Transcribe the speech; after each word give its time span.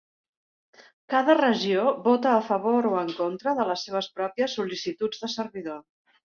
Cada 1.13 1.35
regió 1.41 1.83
vota 2.07 2.31
a 2.37 2.41
favor 2.47 2.87
o 2.93 2.95
en 3.03 3.13
contra 3.19 3.53
de 3.61 3.69
les 3.73 3.85
seves 3.89 4.09
pròpies 4.17 4.57
sol·licituds 4.61 5.23
de 5.27 5.31
servidor. 5.37 5.79